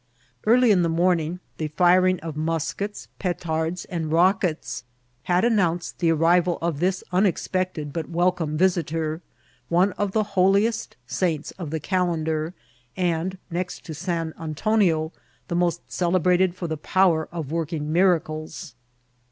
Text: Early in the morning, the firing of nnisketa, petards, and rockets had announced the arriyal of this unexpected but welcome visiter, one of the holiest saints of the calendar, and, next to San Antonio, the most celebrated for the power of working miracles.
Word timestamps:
Early 0.47 0.71
in 0.71 0.81
the 0.81 0.89
morning, 0.89 1.41
the 1.57 1.67
firing 1.67 2.19
of 2.21 2.33
nnisketa, 2.33 3.07
petards, 3.19 3.85
and 3.85 4.11
rockets 4.11 4.83
had 5.25 5.45
announced 5.45 5.99
the 5.99 6.09
arriyal 6.09 6.57
of 6.59 6.79
this 6.79 7.03
unexpected 7.11 7.93
but 7.93 8.09
welcome 8.09 8.57
visiter, 8.57 9.21
one 9.69 9.91
of 9.99 10.11
the 10.13 10.23
holiest 10.33 10.97
saints 11.05 11.51
of 11.51 11.69
the 11.69 11.79
calendar, 11.79 12.55
and, 12.97 13.37
next 13.51 13.85
to 13.85 13.93
San 13.93 14.33
Antonio, 14.39 15.11
the 15.49 15.55
most 15.55 15.81
celebrated 15.87 16.55
for 16.55 16.65
the 16.67 16.77
power 16.77 17.29
of 17.31 17.51
working 17.51 17.93
miracles. 17.93 18.73